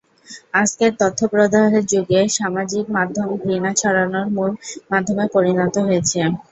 আজকের 0.53 0.91
তথ্যপ্রবাহের 1.01 1.83
যুগে 1.91 2.19
সামাজিক 2.37 2.85
মাধ্যম 2.95 3.27
ঘৃণা 3.41 3.71
ছড়ানোর 3.75 4.27
মূল 4.35 4.51
মাধ্যমে 4.91 5.25
পরিণত 5.35 5.75
হয়েছে। 5.87 6.19